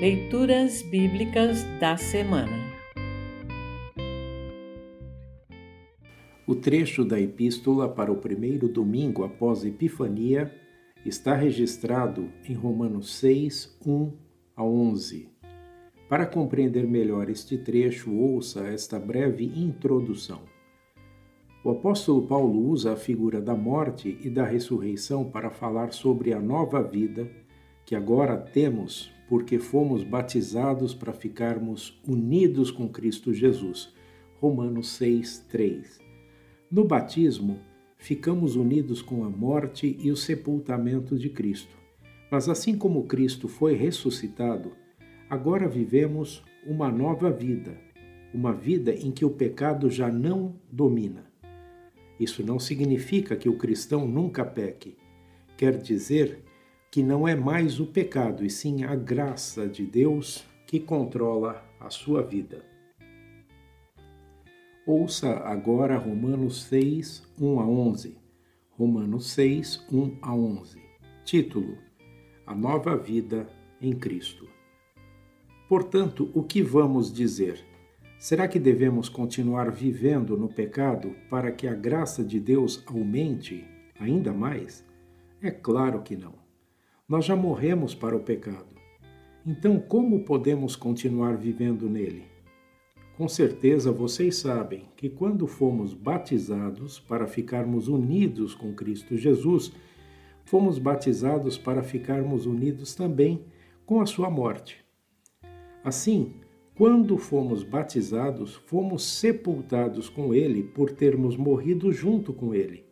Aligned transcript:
Leituras 0.00 0.80
Bíblicas 0.82 1.64
da 1.80 1.96
Semana 1.96 2.72
O 6.46 6.54
trecho 6.54 7.04
da 7.04 7.20
Epístola 7.20 7.88
para 7.88 8.12
o 8.12 8.18
primeiro 8.18 8.68
domingo 8.68 9.24
após 9.24 9.64
Epifania 9.64 10.54
está 11.04 11.34
registrado 11.34 12.30
em 12.48 12.54
Romanos 12.54 13.12
6, 13.16 13.76
1 13.84 14.12
a 14.54 14.62
11. 14.62 15.28
Para 16.08 16.26
compreender 16.26 16.86
melhor 16.86 17.28
este 17.28 17.58
trecho, 17.58 18.14
ouça 18.14 18.68
esta 18.68 19.00
breve 19.00 19.46
introdução. 19.46 20.42
O 21.64 21.70
apóstolo 21.70 22.24
Paulo 22.24 22.68
usa 22.68 22.92
a 22.92 22.96
figura 22.96 23.40
da 23.40 23.56
morte 23.56 24.16
e 24.22 24.30
da 24.30 24.44
ressurreição 24.44 25.28
para 25.28 25.50
falar 25.50 25.92
sobre 25.92 26.32
a 26.32 26.40
nova 26.40 26.84
vida 26.84 27.28
que 27.88 27.96
agora 27.96 28.36
temos 28.36 29.10
porque 29.30 29.58
fomos 29.58 30.04
batizados 30.04 30.92
para 30.92 31.10
ficarmos 31.10 31.98
unidos 32.06 32.70
com 32.70 32.86
Cristo 32.86 33.32
Jesus. 33.32 33.94
Romanos 34.34 34.90
6, 34.90 35.46
3. 35.48 35.98
No 36.70 36.84
batismo, 36.84 37.58
ficamos 37.96 38.56
unidos 38.56 39.00
com 39.00 39.24
a 39.24 39.30
morte 39.30 39.96
e 40.02 40.10
o 40.10 40.16
sepultamento 40.18 41.16
de 41.16 41.30
Cristo. 41.30 41.74
Mas 42.30 42.46
assim 42.46 42.76
como 42.76 43.06
Cristo 43.06 43.48
foi 43.48 43.74
ressuscitado, 43.74 44.72
agora 45.30 45.66
vivemos 45.66 46.44
uma 46.66 46.92
nova 46.92 47.30
vida, 47.30 47.72
uma 48.34 48.52
vida 48.52 48.92
em 48.92 49.10
que 49.10 49.24
o 49.24 49.30
pecado 49.30 49.88
já 49.88 50.12
não 50.12 50.56
domina. 50.70 51.24
Isso 52.20 52.44
não 52.44 52.58
significa 52.58 53.34
que 53.34 53.48
o 53.48 53.56
cristão 53.56 54.06
nunca 54.06 54.44
peque. 54.44 54.94
Quer 55.56 55.78
dizer 55.78 56.44
que 56.90 57.02
não 57.02 57.28
é 57.28 57.34
mais 57.34 57.80
o 57.80 57.86
pecado, 57.86 58.44
e 58.44 58.50
sim 58.50 58.84
a 58.84 58.94
graça 58.94 59.68
de 59.68 59.84
Deus 59.84 60.44
que 60.66 60.80
controla 60.80 61.64
a 61.78 61.90
sua 61.90 62.22
vida. 62.22 62.64
Ouça 64.86 65.36
agora 65.40 65.98
Romanos 65.98 66.62
6, 66.64 67.22
1 67.38 67.60
a 67.60 67.66
11. 67.66 68.16
Romanos 68.70 69.30
6, 69.32 69.86
1 69.92 70.16
a 70.22 70.34
11. 70.34 70.80
Título: 71.24 71.76
A 72.46 72.54
nova 72.54 72.96
vida 72.96 73.46
em 73.82 73.92
Cristo. 73.92 74.48
Portanto, 75.68 76.30
o 76.34 76.42
que 76.42 76.62
vamos 76.62 77.12
dizer? 77.12 77.62
Será 78.18 78.48
que 78.48 78.58
devemos 78.58 79.10
continuar 79.10 79.70
vivendo 79.70 80.38
no 80.38 80.48
pecado 80.48 81.14
para 81.28 81.52
que 81.52 81.68
a 81.68 81.74
graça 81.74 82.24
de 82.24 82.40
Deus 82.40 82.82
aumente 82.86 83.66
ainda 84.00 84.32
mais? 84.32 84.84
É 85.42 85.50
claro 85.50 86.02
que 86.02 86.16
não. 86.16 86.47
Nós 87.08 87.24
já 87.24 87.34
morremos 87.34 87.94
para 87.94 88.14
o 88.14 88.20
pecado. 88.20 88.66
Então, 89.46 89.80
como 89.80 90.24
podemos 90.24 90.76
continuar 90.76 91.38
vivendo 91.38 91.88
nele? 91.88 92.26
Com 93.16 93.26
certeza 93.26 93.90
vocês 93.90 94.36
sabem 94.36 94.84
que 94.94 95.08
quando 95.08 95.46
fomos 95.46 95.94
batizados 95.94 97.00
para 97.00 97.26
ficarmos 97.26 97.88
unidos 97.88 98.54
com 98.54 98.74
Cristo 98.74 99.16
Jesus, 99.16 99.72
fomos 100.44 100.78
batizados 100.78 101.56
para 101.56 101.82
ficarmos 101.82 102.44
unidos 102.44 102.94
também 102.94 103.46
com 103.86 104.02
a 104.02 104.06
sua 104.06 104.28
morte. 104.28 104.84
Assim, 105.82 106.34
quando 106.74 107.16
fomos 107.16 107.62
batizados, 107.62 108.54
fomos 108.54 109.02
sepultados 109.02 110.10
com 110.10 110.34
ele 110.34 110.62
por 110.62 110.90
termos 110.90 111.38
morrido 111.38 111.90
junto 111.90 112.34
com 112.34 112.54
ele. 112.54 112.84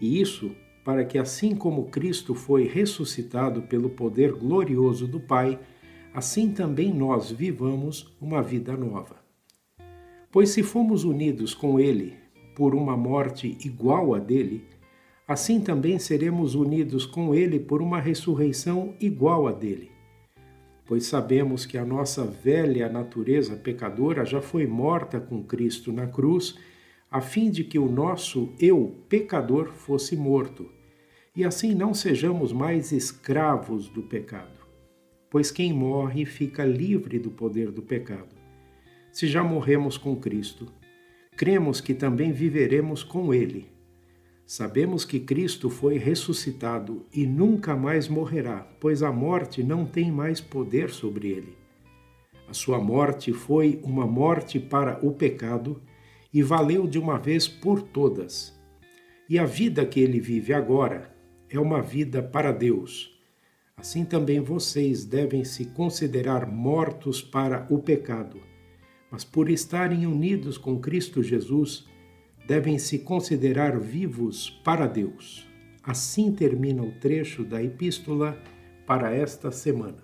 E 0.00 0.18
isso 0.18 0.50
para 0.84 1.04
que, 1.04 1.18
assim 1.18 1.56
como 1.56 1.86
Cristo 1.86 2.34
foi 2.34 2.68
ressuscitado 2.68 3.62
pelo 3.62 3.88
poder 3.88 4.32
glorioso 4.32 5.08
do 5.08 5.18
Pai, 5.18 5.58
assim 6.12 6.52
também 6.52 6.92
nós 6.92 7.30
vivamos 7.30 8.14
uma 8.20 8.42
vida 8.42 8.76
nova. 8.76 9.16
Pois 10.30 10.50
se 10.50 10.62
fomos 10.62 11.04
unidos 11.04 11.54
com 11.54 11.80
Ele 11.80 12.14
por 12.54 12.74
uma 12.74 12.96
morte 12.96 13.56
igual 13.64 14.14
a 14.14 14.18
dele, 14.18 14.64
assim 15.26 15.60
também 15.60 15.98
seremos 15.98 16.54
unidos 16.54 17.06
com 17.06 17.34
Ele 17.34 17.58
por 17.58 17.80
uma 17.80 17.98
ressurreição 17.98 18.94
igual 19.00 19.48
a 19.48 19.52
dele. 19.52 19.90
Pois 20.86 21.06
sabemos 21.06 21.64
que 21.64 21.78
a 21.78 21.84
nossa 21.84 22.24
velha 22.24 22.90
natureza 22.90 23.56
pecadora 23.56 24.24
já 24.24 24.42
foi 24.42 24.66
morta 24.66 25.18
com 25.18 25.42
Cristo 25.42 25.90
na 25.90 26.06
cruz 26.06 26.58
a 27.14 27.20
fim 27.20 27.48
de 27.48 27.62
que 27.62 27.78
o 27.78 27.88
nosso 27.88 28.52
eu 28.58 28.92
pecador 29.08 29.72
fosse 29.72 30.16
morto, 30.16 30.68
e 31.36 31.44
assim 31.44 31.72
não 31.72 31.94
sejamos 31.94 32.52
mais 32.52 32.90
escravos 32.90 33.88
do 33.88 34.02
pecado. 34.02 34.66
Pois 35.30 35.48
quem 35.48 35.72
morre 35.72 36.24
fica 36.24 36.64
livre 36.64 37.20
do 37.20 37.30
poder 37.30 37.70
do 37.70 37.82
pecado. 37.82 38.34
Se 39.12 39.28
já 39.28 39.44
morremos 39.44 39.96
com 39.96 40.16
Cristo, 40.16 40.66
cremos 41.36 41.80
que 41.80 41.94
também 41.94 42.32
viveremos 42.32 43.04
com 43.04 43.32
Ele. 43.32 43.68
Sabemos 44.44 45.04
que 45.04 45.20
Cristo 45.20 45.70
foi 45.70 45.98
ressuscitado 45.98 47.06
e 47.14 47.24
nunca 47.24 47.76
mais 47.76 48.08
morrerá, 48.08 48.66
pois 48.80 49.04
a 49.04 49.12
morte 49.12 49.62
não 49.62 49.86
tem 49.86 50.10
mais 50.10 50.40
poder 50.40 50.90
sobre 50.90 51.28
ele. 51.28 51.56
A 52.48 52.52
sua 52.52 52.80
morte 52.80 53.32
foi 53.32 53.78
uma 53.84 54.04
morte 54.04 54.58
para 54.58 54.98
o 55.00 55.12
pecado 55.12 55.80
e 56.34 56.42
valeu 56.42 56.88
de 56.88 56.98
uma 56.98 57.16
vez 57.16 57.46
por 57.46 57.80
todas. 57.80 58.52
E 59.30 59.38
a 59.38 59.46
vida 59.46 59.86
que 59.86 60.00
ele 60.00 60.18
vive 60.18 60.52
agora 60.52 61.14
é 61.48 61.60
uma 61.60 61.80
vida 61.80 62.20
para 62.20 62.50
Deus. 62.50 63.16
Assim 63.76 64.04
também 64.04 64.40
vocês 64.40 65.04
devem 65.04 65.44
se 65.44 65.66
considerar 65.66 66.46
mortos 66.46 67.22
para 67.22 67.66
o 67.70 67.78
pecado, 67.78 68.40
mas 69.10 69.24
por 69.24 69.48
estarem 69.48 70.06
unidos 70.06 70.58
com 70.58 70.80
Cristo 70.80 71.22
Jesus, 71.22 71.86
devem 72.46 72.78
se 72.78 72.98
considerar 72.98 73.78
vivos 73.78 74.50
para 74.64 74.86
Deus. 74.86 75.48
Assim 75.82 76.32
termina 76.32 76.82
o 76.82 76.92
trecho 76.92 77.44
da 77.44 77.62
epístola 77.62 78.36
para 78.86 79.14
esta 79.14 79.50
semana. 79.50 80.03